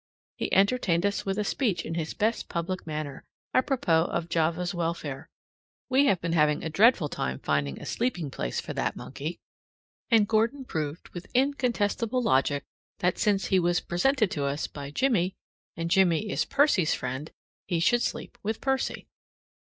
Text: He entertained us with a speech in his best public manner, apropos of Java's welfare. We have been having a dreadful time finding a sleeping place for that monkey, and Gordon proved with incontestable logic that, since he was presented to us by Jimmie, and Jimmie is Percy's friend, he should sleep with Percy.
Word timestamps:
He 0.35 0.51
entertained 0.51 1.05
us 1.05 1.27
with 1.27 1.37
a 1.37 1.43
speech 1.43 1.85
in 1.85 1.93
his 1.93 2.15
best 2.15 2.49
public 2.49 2.87
manner, 2.87 3.23
apropos 3.53 4.05
of 4.05 4.29
Java's 4.29 4.73
welfare. 4.73 5.29
We 5.89 6.07
have 6.07 6.19
been 6.19 6.31
having 6.33 6.63
a 6.63 6.71
dreadful 6.71 7.07
time 7.07 7.37
finding 7.37 7.79
a 7.79 7.85
sleeping 7.85 8.31
place 8.31 8.59
for 8.59 8.73
that 8.73 8.95
monkey, 8.95 9.37
and 10.09 10.27
Gordon 10.27 10.65
proved 10.65 11.09
with 11.09 11.27
incontestable 11.35 12.23
logic 12.23 12.63
that, 12.97 13.19
since 13.19 13.45
he 13.45 13.59
was 13.59 13.79
presented 13.79 14.31
to 14.31 14.45
us 14.45 14.65
by 14.65 14.89
Jimmie, 14.89 15.35
and 15.77 15.91
Jimmie 15.91 16.31
is 16.31 16.45
Percy's 16.45 16.95
friend, 16.95 17.29
he 17.67 17.79
should 17.79 18.01
sleep 18.01 18.39
with 18.41 18.59
Percy. 18.59 19.05